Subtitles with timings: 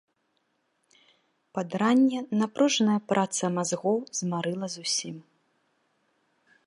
[1.57, 5.15] Пад ранне напружная праца мазгоў змарыла зусім.